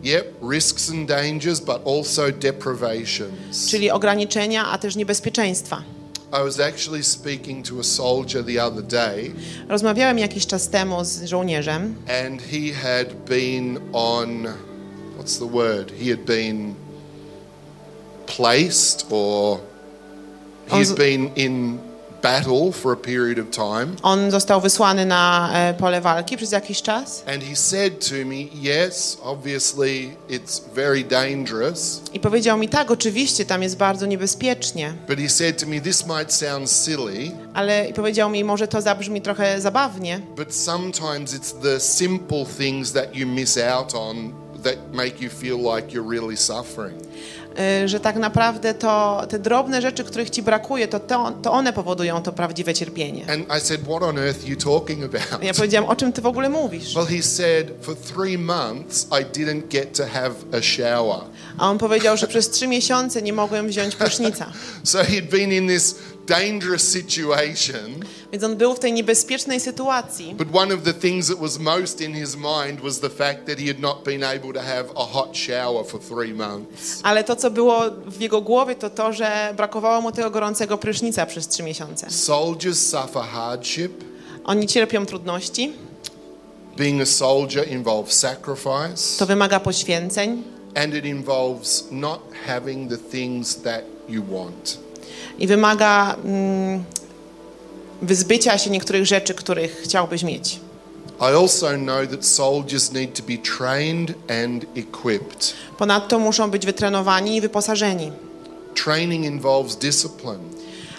[0.04, 3.68] Yep, risks and dangers, but also deprivations.
[3.70, 5.82] Czyli ograniczenia, a też niebezpieczeństwa.
[6.36, 9.32] I was actually speaking to a soldier the other day,
[9.68, 11.94] Rozmawiałem jakiś czas temu z żołnierzem
[12.26, 14.46] and he had been on
[15.18, 15.90] what's the word?
[15.90, 16.74] He had been
[18.26, 19.60] placed, or
[20.68, 21.78] he had been in
[22.26, 23.86] battle for a period of time.
[24.02, 28.36] On został wysłany na e, pole walki przez jakiś czas And he said to me,
[28.86, 32.00] Yes, obviously it's very dangerous.
[32.12, 36.06] i powiedział mi tak, oczywiście tam jest bardzo niebezpiecznie, But he said to me, This
[36.06, 41.62] might sound silly, ale i powiedział mi, może to zabrzmi trochę zabawnie, but sometimes it's
[41.62, 46.36] the simple things that you miss out on that make you feel like you're really
[46.36, 47.02] suffering.
[47.58, 51.72] E, że tak naprawdę to te drobne rzeczy, których ci brakuje, to, to, to one
[51.72, 53.26] powodują to prawdziwe cierpienie.
[53.32, 55.42] And I said, What on earth you talking about?
[55.42, 56.94] Ja powiedziałam, o czym ty w ogóle mówisz?
[56.94, 61.20] Well, he said, For three months, I didn't get to have a shower.
[61.58, 64.46] A on powiedział, że przez trzy miesiące nie mogłem wziąć prysznica.
[64.84, 65.94] So he'd been in this
[66.26, 68.04] dangerous situation.
[68.32, 70.34] Więc on był w tej niebezpiecznej sytuacji.
[70.34, 73.58] But one of the things that was most in his mind was the fact that
[73.58, 77.00] he had not been able to have a hot shower for three months.
[77.02, 81.26] Ale to, co było w jego głowie, to to, że brakowało mu tego gorącego prysznica
[81.26, 82.10] przez trzy miesiące.
[82.10, 84.04] Soldiers suffer hardship.
[84.44, 85.72] Oni cierpią trudności,
[86.76, 90.42] Being a soldier involves sacrifice, to wymaga poświęceń
[90.74, 94.78] and it involves not having the things that you want.
[95.38, 96.84] I wymaga mm,
[98.02, 100.60] wyzbycia się niektórych rzeczy, których chciałbyś mieć.
[105.78, 108.12] Ponadto muszą być wytrenowani i wyposażeni,
[108.84, 110.38] Training involves discipline.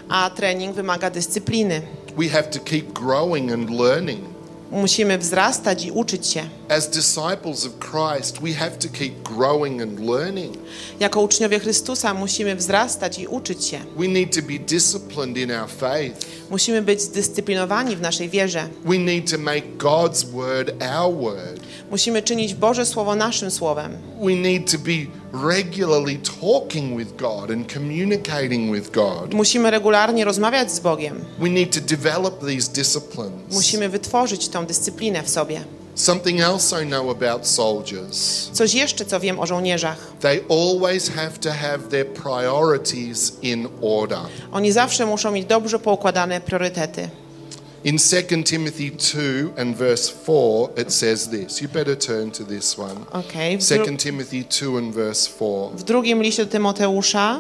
[0.10, 1.82] a trening wymaga dyscypliny.
[2.18, 4.22] We have to keep growing and learning.
[4.72, 6.50] Musimy wzrastać i uczyć się.
[6.70, 10.58] As disciples of Christ, we have to keep growing and learning.
[11.00, 13.80] Jako uczniowie Chrystusa musimy wzrastać i uczyć się.
[13.98, 16.26] We need to be disciplined in our faith.
[16.50, 18.70] Musimy być zdyscyplinowani w naszej wierze.
[18.86, 21.60] We need to make God's word our word.
[21.92, 23.98] Musimy czynić Boże Słowo naszym słowem.
[24.22, 25.06] We need to be
[25.54, 29.34] regularly talking with God and communicating with God.
[29.34, 31.26] Musimy regularnie rozmawiać z Bogiem.
[31.40, 33.54] We need to develop these disciplines.
[33.54, 35.62] Musimy wytworzyć tą dyscyplinę w sobie.
[35.98, 38.50] Something else I know about soldiers.
[38.54, 39.98] Coś jeszcze, co wiem o żołnierzach.
[40.20, 44.20] They always have to have their priorities in order.
[44.52, 47.10] Oni zawsze muszą mieć dobrze poukładane priorytety.
[47.84, 51.62] In 2 Timothy 2 and verse 4, it says this.
[51.62, 52.96] You better turn to this one.
[53.12, 53.58] Okay.
[53.58, 55.78] W, 2 dru- Timothy 2 and verse 4.
[55.78, 57.40] w drugim liście do Tymoteusza,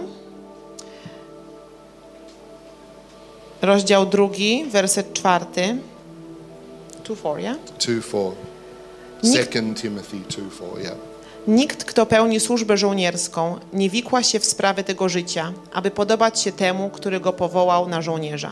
[3.62, 5.78] rozdział drugi, werset czwarty.
[7.04, 7.58] 2:4, yeah?
[7.80, 8.47] 2 4.
[9.24, 10.96] Nikt- 2 Timothy 2 4, yeah.
[11.48, 16.52] Nikt, kto pełni służbę żołnierską, nie wikła się w sprawy tego życia, aby podobać się
[16.52, 18.52] temu, który go powołał na żołnierza.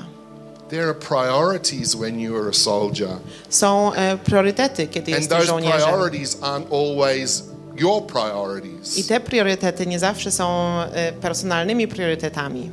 [0.70, 3.10] There are priorities when you are a soldier,
[3.50, 5.82] Są e, priorytety, kiedy and jesteś those żołnierzem.
[5.82, 7.44] priorities aren't always
[7.78, 8.98] your priorities.
[8.98, 12.72] I te priorytety nie zawsze są e, personalnymi priorytetami.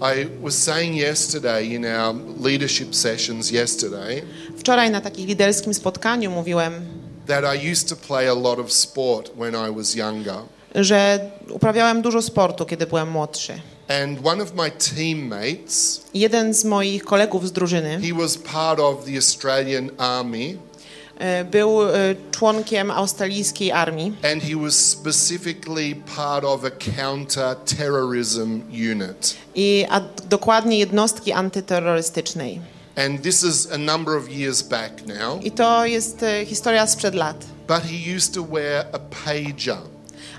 [0.00, 4.22] I was saying yesterday in our leadership sessions yesterday
[4.58, 6.72] Wczoraj na takim liderskim spotkaniu mówiłem,
[7.26, 10.36] that I used to play a lot of sport when I was younger.
[10.74, 13.52] że uprawiałem dużo sportu, kiedy byłem młodszy.
[14.02, 19.04] And one of my teammates, Jeden z moich kolegów z drużyny he was part of
[19.04, 20.56] the Australian Army
[21.18, 21.90] e, był e,
[22.30, 26.70] członkiem australijskiej armii and he was specifically part of a
[27.02, 28.60] counter-terrorism
[28.92, 29.34] unit.
[29.54, 32.60] i a dokładnie jednostki antyterrorystycznej.
[32.96, 35.40] And this is a number of years back now.
[35.42, 37.36] I to jest e, historia sprzed lat.
[37.68, 39.78] But he used to wear a pager.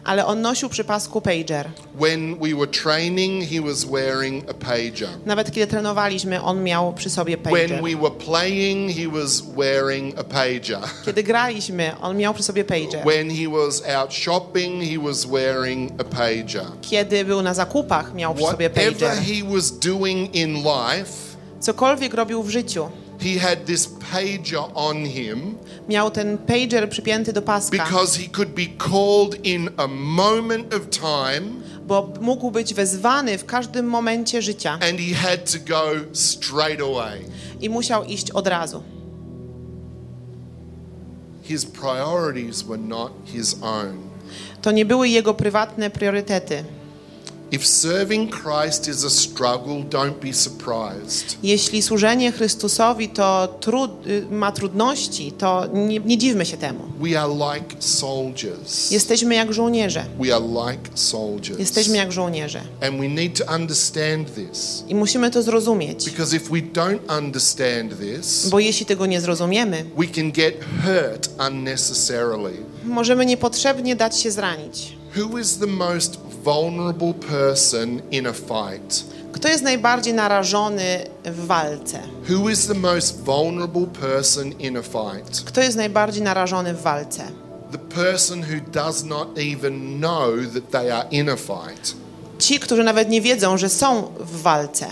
[0.06, 1.70] Ale on nosił przy pasku pager.
[2.00, 5.10] When we were training, he was wearing a pager.
[5.26, 7.70] Nawet kiedy trenowaliśmy, on miał przy sobie pager.
[7.70, 10.80] When we were playing, he was wearing a pager.
[11.06, 13.04] Kiedy graliśmy, on miał przy sobie pager.
[13.06, 16.66] When he was out shopping, he was wearing a pager.
[16.82, 19.24] Kiedy był na zakupach, miał przy sobie Whatever pager.
[19.24, 21.33] he was doing in life,
[21.64, 25.58] Cokolwiek robił w życiu, he had this pager on him
[25.90, 30.90] miał ten pager przypięty do paska, because he could be called in a moment of
[30.90, 36.82] time bo mógł być wezwany w każdym momencie życia and he had to go straight
[36.82, 37.20] away.
[37.62, 38.84] i musiał iść od razu.
[41.44, 43.98] His priorities were not his own.
[44.62, 46.64] To nie były jego prywatne priorytety.
[47.54, 51.38] If serving Christ is a struggle, don't be surprised.
[51.44, 56.84] Jeśli służenie Chrystusowi to trud, y, ma trudności, to nie, nie dziwmy się temu.
[57.02, 58.92] We are like soldiers.
[58.92, 60.06] Jesteśmy jak żołnierze.
[60.20, 61.60] We are like soldiers.
[61.60, 62.62] Jesteśmy jak żołnierze.
[62.82, 64.84] And we need to understand this.
[64.88, 69.86] I musimy to zrozumieć, Because if we don't understand this, bo jeśli tego nie zrozumiemy,
[69.98, 72.54] we can get hurt unnecessarily.
[72.86, 74.94] możemy niepotrzebnie dać się zranić.
[75.18, 79.04] Who is the most vulnerable person in a fight?
[79.32, 82.00] Kto jest najbardziej narażony w walce?
[82.30, 85.42] Who is the most vulnerable person in a fight?
[85.46, 87.24] Kto jest najbardziej narażony w walce?
[87.72, 91.96] The person who does not even know that they are in a fight.
[92.40, 94.86] Ci, którzy nawet nie wiedzą, że są w walce.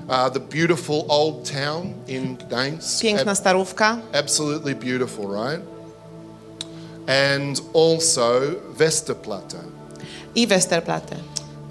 [0.10, 3.02] Uh, the beautiful old town in Gdańsk.
[3.02, 3.98] Piękna starówka.
[4.14, 5.62] absolutely beautiful, right?
[7.08, 8.42] And also
[8.78, 9.58] Westerplatte.
[10.36, 11.16] I Westerplatte.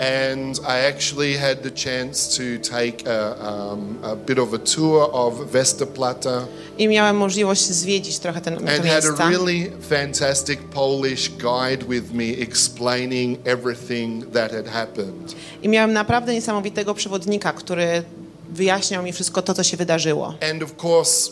[0.01, 5.11] And I actually had the chance to take a, um, a bit of a tour
[5.13, 6.47] of Westerplatte
[6.79, 12.13] I miałem możliwość zwiedzić trochę ten, te and had a really fantastic Polish guide with
[12.13, 15.35] me explaining everything that had happened.
[15.63, 18.03] I miałem naprawdę niesamowitego przewodnika, który
[18.51, 20.35] wyjaśniał mi wszystko to, co się wydarzyło.
[20.51, 21.31] And of course,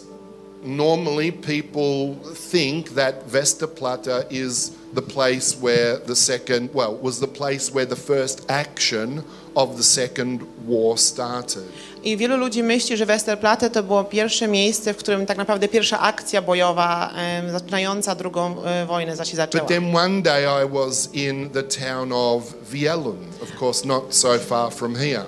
[0.63, 2.17] normally people
[2.51, 7.97] think that Westerplatte is the place where the second, well, was the place where the
[7.97, 9.23] first action
[9.55, 11.65] of the second war started.
[12.05, 16.01] I wielu ludzi myśli, że Westerplatte to było pierwsze miejsce, w którym tak naprawdę pierwsza
[16.01, 19.65] akcja bojowa em, zaczynająca drugą e, wojnę się zaczęła.
[19.65, 24.39] But then one day I was in the town of Wielun, of course, not so
[24.39, 25.25] far from here.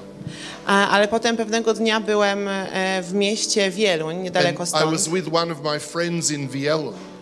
[0.67, 4.93] Ale potem pewnego dnia byłem e, w mieście Wieluń, niedaleko And I stąd.
[4.93, 6.49] was with one of my friends in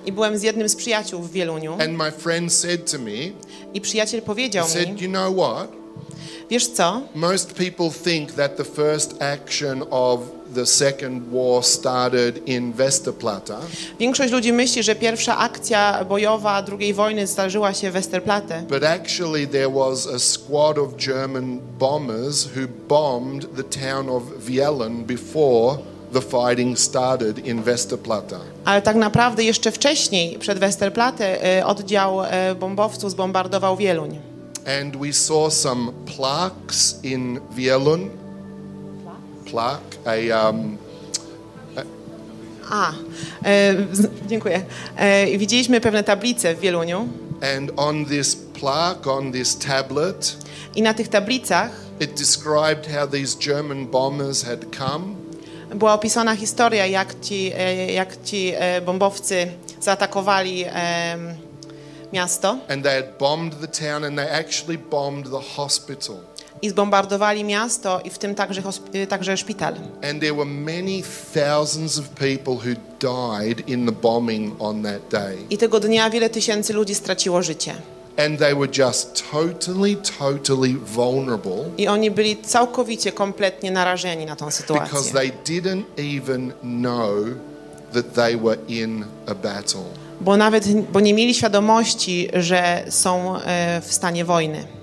[0.07, 1.73] I byłem z jednym z przyjaciół w Wieluniu.
[1.73, 3.11] and my friend said to me,
[3.75, 5.69] I przyjaciel powiedział said, mi, You know what?
[6.51, 7.03] Wiesz co?
[7.15, 10.21] Most people think that the first action of
[10.55, 13.57] the Second War started in Westerplatte,
[13.99, 19.47] Większość ludzi myśli, że pierwsza akcja bojowa II wojny zdarzyła się w Westerplatte, but actually
[19.47, 25.79] there was a squad of German bombers who bombed the town of Wielen before
[26.13, 28.39] the fighting started in Westerplatte.
[28.65, 34.19] ale tak naprawdę jeszcze wcześniej, przed Westerplatte, e, oddział e, bombowców zbombardował Wieluń.
[34.83, 38.09] And we saw some plaques in Wielen.
[39.51, 40.79] Plaque, a um,
[42.71, 42.93] A,
[43.45, 43.75] e,
[44.27, 44.63] dziękuję.
[44.97, 47.09] E, widzieliśmy pewne tablice w Wieluniu
[47.57, 50.37] and on this plaque, on this tablet,
[50.75, 51.71] i na tych tablicach
[52.01, 55.27] it described how these German bombers had come
[55.75, 59.47] była opisana historia, jak ci, e, jak ci e, bombowcy
[59.81, 61.35] zaatakowali em,
[62.13, 66.17] miasto and they had bombed the town and they actually bombed the hospital.
[66.63, 69.75] I zbombardowali miasto i w tym także, e, także szpital.
[70.11, 71.03] And there were many
[71.35, 75.37] thousands of people who died in the bombing on that day.
[75.51, 77.75] I tego dnia wiele tysięcy ludzi straciło życie.
[78.27, 84.47] And they were just totally, totally vulnerable I oni byli całkowicie, kompletnie narażeni na tą
[84.47, 85.13] because sytuację.
[85.13, 85.85] they didn't
[86.17, 87.15] even know
[87.93, 89.85] that they were in a battle.
[90.21, 94.76] Bo nawet bo nie mieli świadomości, że są e, w stanie wojny.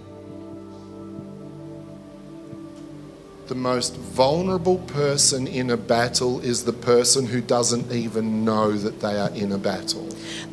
[3.54, 9.00] The most vulnerable person in a battle is the person who doesn't even know that
[9.00, 10.02] they are in a battle.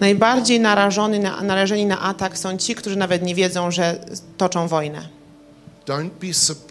[0.00, 4.04] Najbardziej narażony na, narażeni na atak są ci, którzy nawet nie wiedzą, że
[4.36, 5.08] toczą wojnę.
[5.86, 6.69] Don't be surprised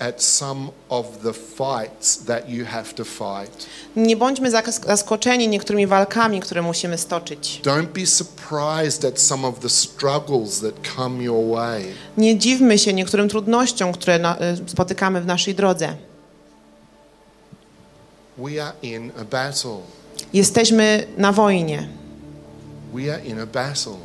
[0.00, 3.66] at some of the fights that you have to fight.
[3.96, 4.50] Nie bądźmy
[4.86, 7.60] zaskoczeni niektórymi walkami, które musimy stoczyć.
[7.64, 11.84] Don't be surprised at some of the struggles that come your way.
[12.16, 15.94] Nie dziwmy się niektórym trudnościom, które na, e, spotykamy w naszej drodze.
[18.38, 19.80] We are in a battle.
[20.32, 21.88] Jesteśmy na wojnie.
[22.94, 23.96] We are in a battle.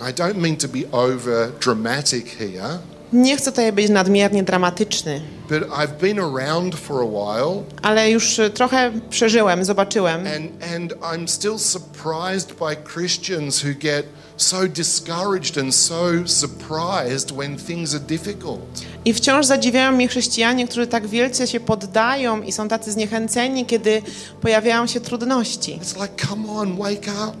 [0.00, 2.78] I don't mean to be over dramatic here,
[3.12, 8.38] Nie chcę tutaj być nadmiernie dramatyczny, but I've been around for a while ale już
[8.38, 10.26] e, trochę przeżyłem, zobaczyłem.
[10.26, 14.06] and, and I'm still surprised by Christians who get
[14.36, 18.60] so discouraged and so surprised when things are difficult.
[19.04, 24.02] I wciąż zadziwiają mnie chrześcijanie, którzy tak wielce się poddają i są tacy zniechęceni, kiedy
[24.40, 25.80] pojawiają się trudności.
[25.82, 27.32] It's like, come on, wake up.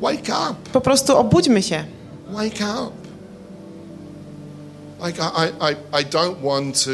[0.00, 0.54] Wake up.
[0.72, 1.84] Po prostu obudźmy się.
[2.30, 3.05] Wake up.
[5.04, 6.90] Like, I, I, I- don't want to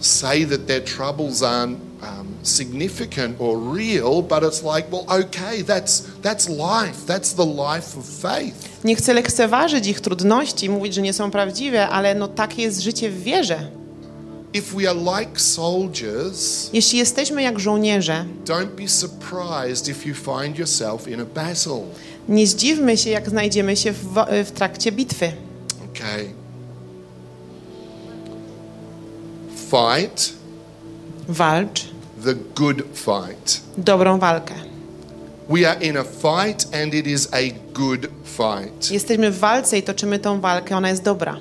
[0.00, 6.00] say that their troubles aren't um, significant or real, but it's like, well, okay, that's,
[6.22, 7.06] that's life.
[7.06, 8.68] That's the life of faith.
[8.84, 13.10] Nie chcę lekceważyć ich trudności, mówić, że nie są prawdziwe, ale no takie jest życie
[13.10, 13.70] w wierze.
[14.54, 20.58] If we are like soldiers, Jeśli jesteśmy jak żołnierze, don't be surprised if you find
[20.58, 21.80] yourself in a battle.
[22.28, 24.08] nie zdziwmy się, jak znajdziemy się w,
[24.44, 25.32] w trakcie bitwy.
[25.92, 26.34] Okay.
[29.70, 30.32] Fight
[31.28, 31.92] Walcz
[32.24, 33.60] the good fight.
[33.78, 34.54] dobrą walkę.
[35.48, 38.90] We are in a fight and it is a good fight.
[38.90, 41.36] Jesteśmy w walce i toczymy tą walkę, ona jest dobra.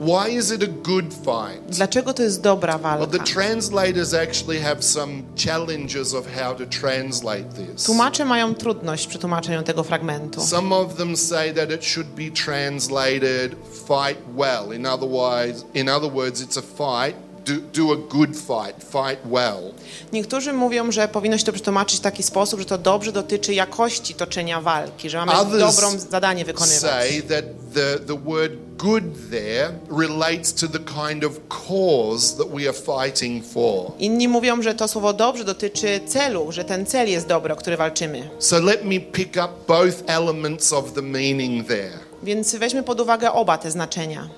[0.00, 1.60] Why is it a good fight?
[1.68, 3.18] Dlaczego to jest dobra Well, walka?
[3.18, 7.84] the translators actually have some challenges of how to translate this.
[7.86, 10.40] Tłumacze mają trudność przy tłumaczeniu tego fragmentu.
[10.40, 13.56] Some of them say that it should be translated
[13.88, 14.72] fight well.
[14.76, 19.18] In other, wise, in other words, it's a fight, do, do a good fight, fight
[19.24, 19.72] well.
[20.12, 24.14] Niektórzy mówią, że powinno się to przetłumaczyć w taki sposób, że to dobrze dotyczy jakości
[24.14, 26.80] toczenia walki, że mamy Others dobrą zadanie wykonywać.
[26.80, 32.68] say that the, the word good there relates to the kind of cause that we
[32.68, 33.92] are fighting for.
[33.98, 37.76] Inni mówią, że to słowo dobrze dotyczy celu, że ten cel jest dobry, o który
[37.76, 38.28] walczymy.
[38.38, 41.98] So let me pick up both elements of the meaning there.
[42.22, 44.28] Więc weźmy pod uwagę oba te znaczenia.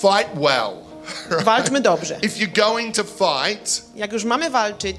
[0.00, 0.89] Fight well.
[1.44, 2.18] Walczmy dobrze.
[2.22, 4.96] If you're going to fight, Jak już mamy walczyć,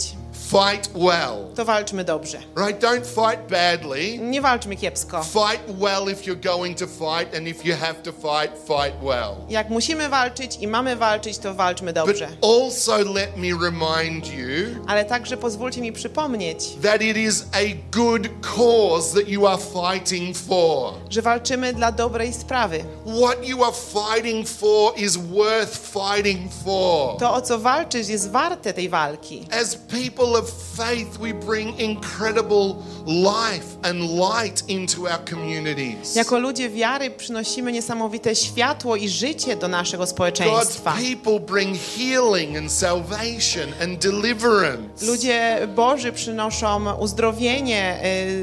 [0.52, 1.54] fight well.
[1.56, 2.38] to walczmy dobrze.
[2.58, 2.80] Right?
[2.82, 4.18] Don't fight badly.
[4.18, 5.24] Nie walczmy kiepsko.
[5.24, 9.36] Fight well if you're going to fight, and if you have to fight, fight well.
[9.50, 12.28] Jak musimy walczyć i mamy walczyć, to walczmy But dobrze.
[12.42, 18.30] also let me remind you Ale także pozwólcie mi przypomnieć, that it is a good
[18.56, 20.94] cause that you are fighting for.
[21.10, 22.84] że walczymy dla dobrej sprawy.
[23.22, 27.18] What you are fighting for is worth fighting for.
[27.18, 29.48] To, o co walczysz, jest warte tej walki.
[29.62, 32.76] As people of faith, we bring incredible
[33.06, 36.16] life and light into our communities.
[36.16, 40.94] Jako ludzie wiary przynosimy niesamowite światło i życie do naszego God's społeczeństwa.
[40.94, 45.06] people bring healing and salvation and deliverance.
[45.06, 48.00] Ludzie Boży przynoszą uzdrowienie,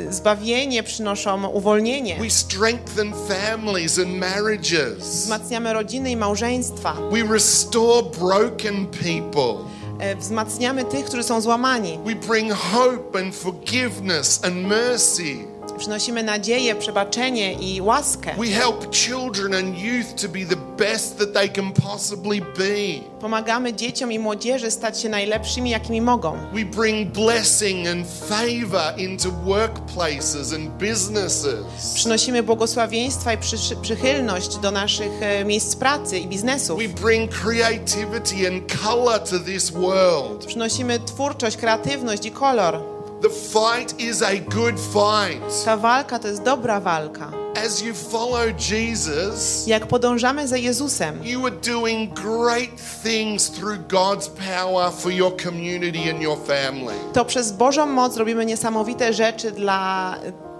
[0.08, 2.16] y, zbawienie, przynoszą uwolnienie.
[2.20, 4.98] We strengthen families and marriages.
[4.98, 6.96] Wzmacniamy rodziny i małżeństwa.
[7.12, 9.77] We restore broken people.
[10.00, 11.98] E, Wzmacniamy tych, którzy są złamani.
[12.04, 15.36] We bring hope and forgiveness and mercy.
[15.78, 18.34] Przynosimy nadzieję, przebaczenie i łaskę.
[18.38, 23.18] We help children and youth to be the best that they can possibly be.
[23.20, 26.36] Pomagamy dzieciom i młodzieży stać się najlepszymi, jakimi mogą.
[26.52, 31.94] We bring blessing and favor into workplaces and businesses.
[31.94, 36.80] Przynosimy błogosławieństwa i przy, przychylność do naszych e, miejsc pracy i biznesów.
[36.80, 40.46] We bring creativity and color to this world.
[40.46, 42.97] Przynosimy twórczość, kreatywność i kolor.
[43.20, 45.64] The fight is a good fight.
[45.64, 47.32] Ta walka to jest dobra walka.
[47.66, 54.28] As you follow Jesus, Jak podążamy za Jezusem, you are doing great things through God's
[54.28, 56.94] power for your community and your family.
[57.12, 60.14] to przez Bożą moc robimy niesamowite rzeczy dla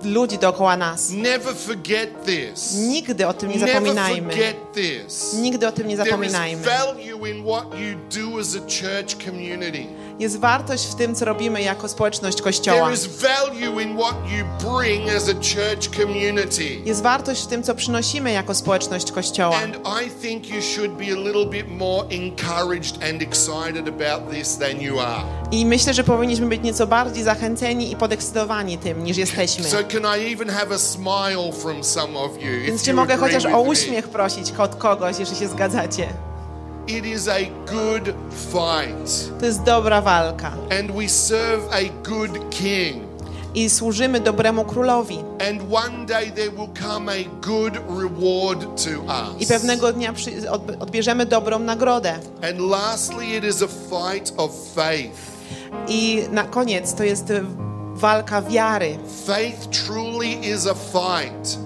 [0.05, 1.11] ludzi dookoła nas.
[1.11, 2.75] Never forget this.
[2.75, 4.35] Nigdy o tym nie zapominajmy.
[5.35, 6.63] Nigdy o tym nie There is zapominajmy.
[10.19, 12.85] Jest wartość w tym, co robimy jako społeczność Kościoła.
[12.85, 16.65] There is value in what you bring as a church community.
[16.85, 19.57] Jest wartość w tym, co przynosimy jako społeczność Kościoła.
[19.57, 24.59] And I think you should be a little bit more encouraged and excited about this
[24.59, 25.23] than you are.
[25.51, 29.65] I myślę, że powinniśmy być nieco bardziej zachęceni i podekscytowani tym, niż jesteśmy.
[29.65, 32.67] So can I even have a smile from some of you?
[32.67, 36.28] Więc czy mogę chociaż o uśmiech prosić od kogoś, jeśli się zgadzacie?
[36.89, 38.15] It is a good
[38.53, 39.31] fight.
[39.41, 40.53] To jest dobra walka.
[40.81, 43.03] And we serve a good king.
[43.55, 45.19] I służymy dobremu królowi.
[45.49, 49.49] And one day there will come a good reward to I us.
[49.49, 50.13] pewnego dnia
[50.81, 52.19] odbierzemy dobrą nagrodę.
[52.51, 55.39] And lastly, it is a fight of faith.
[55.89, 57.33] I na koniec to jest
[57.95, 58.99] walka wiary.
[59.27, 61.59] Faith truly is a fight.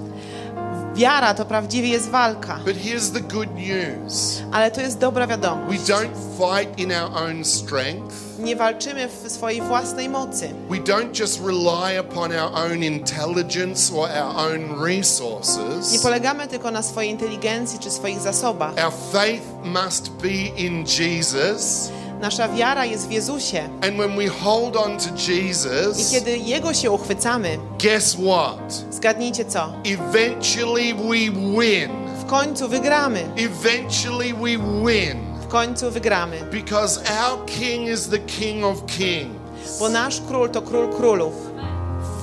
[0.95, 2.59] Wiara to prawdziwie jest walka.
[2.65, 5.79] But here's the good news Ale to jest dobra wiadomość.
[5.83, 8.15] we don't fight in our own strength.
[8.39, 10.55] Nie walczymy w swojej własnej mocy.
[10.71, 16.03] We don't just rely upon our own intelligence or our own Nie resources.
[16.03, 18.73] polegamy tylko na swojej inteligencji czy swoich zasobach.
[18.85, 21.91] Our faith must be in Jesus.
[22.23, 23.65] Nasza wiara jest w Jezusie.
[23.65, 28.85] And when we hold on to I Jesus, kiedy Jego się uchwycamy, guess what?
[28.91, 29.73] zgadnijcie co?
[29.85, 31.91] Eventually we win.
[32.21, 33.29] W końcu wygramy.
[33.37, 35.19] Eventually we win.
[35.41, 36.37] W końcu wygramy.
[36.53, 39.79] Because our King is the King of Kings.
[39.79, 41.35] Bo nasz król to król królów.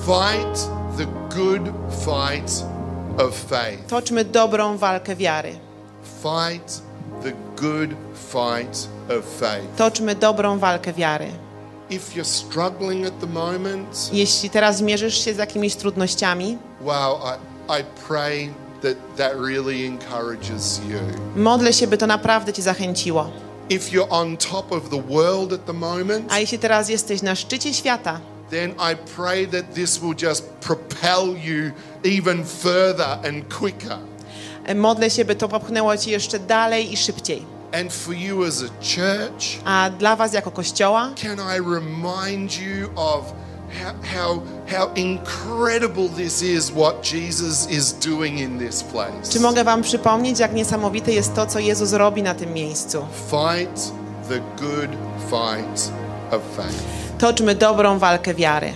[0.06, 1.72] Fight the good
[2.04, 2.64] fight
[3.18, 3.86] of faith.
[3.88, 5.52] Toczmy dobrą walkę wiary.
[6.22, 6.82] Fight
[7.22, 7.32] the
[7.62, 7.90] good
[8.32, 8.99] fight of faith.
[9.76, 11.26] Toczmy dobrą walkę wiary.
[11.90, 17.80] If you're struggling at the moment, Jeśli teraz mierzysz się z jakimiś trudnościami, wow, I,
[17.80, 18.50] I pray
[18.82, 20.98] that that really encourages you.
[21.36, 23.30] modlę się, by to naprawdę Cię zachęciło.
[23.70, 27.34] If you're on top of the world at the moment, A jeśli teraz jesteś na
[27.34, 31.70] szczycie świata, then I pray that this will just propel you
[32.18, 33.98] even further and quicker.
[34.74, 37.42] modlę się, by to popchnęło Cię jeszcze dalej i szybciej.
[37.72, 42.90] And for you as a church, A dla Was jako Kościoła, can I remind you
[42.96, 43.32] of
[43.82, 49.32] how, how, how incredible this is, what Jesus is doing in this place?
[49.32, 53.06] czy mogę Wam przypomnieć, jak niesamowite jest to, co Jezus robi na tym miejscu?
[53.30, 53.92] Fight
[54.28, 54.90] the good
[55.30, 55.92] fight
[56.30, 57.00] of faith.
[57.18, 58.72] Toczmy dobrą walkę wiary.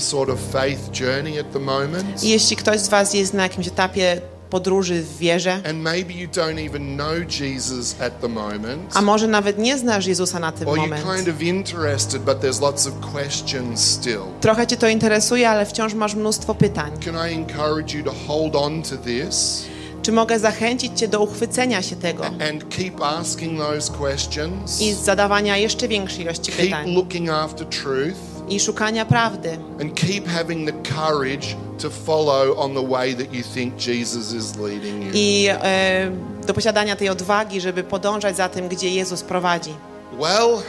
[0.00, 4.20] Sort of moment, jeśli ktoś z Was jest na jakimś etapie
[4.50, 9.26] podróży w wierze, and maybe you don't even know Jesus at the moment, a może
[9.28, 13.80] nawet nie znasz Jezusa na tym moment, kind of interested, but there's lots of questions
[13.80, 14.20] still.
[14.40, 16.90] trochę Cię to interesuje, ale wciąż masz mnóstwo pytań.
[17.04, 19.64] Can I encourage you to hold on to this?
[20.02, 22.24] Czy mogę zachęcić Cię do uchwycenia się tego?
[22.26, 24.80] And keep asking those questions?
[24.80, 26.94] i zadawania jeszcze większej ilości Keep pytań.
[26.94, 28.16] looking after truth
[28.50, 33.42] i szukania prawdy and keep having the courage to follow on the way that you
[33.54, 35.10] think Jesus is leading you.
[35.14, 36.10] i e,
[36.46, 39.74] do posiadania tej odwagi, żeby podążać za tym, gdzie Jezus prowadzi.
[40.18, 40.62] Well,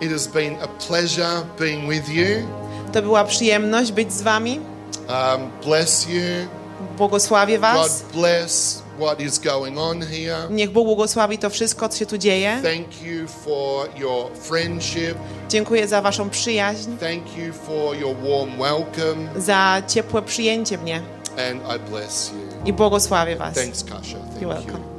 [0.00, 2.48] it has been a pleasure being with you.
[2.92, 4.60] To była przyjemność być z Wami.
[5.08, 6.48] Um, bless you.
[6.96, 8.02] Błogosławię Was.
[8.02, 10.36] God bless what is going on here.
[10.50, 12.60] Niech Bóg błogosławi to wszystko, co się tu dzieje.
[12.62, 15.14] Thank you for your friendship.
[15.48, 19.40] Dziękuję za waszą przyjaźń, Thank you for your warm welcome.
[19.40, 21.02] za ciepłe przyjęcie mnie
[21.50, 22.68] And I bless you.
[22.68, 23.54] i błogosławię was.
[23.54, 24.18] Thanks, Kasha.
[24.18, 24.48] Thank You're you.
[24.48, 24.95] welcome.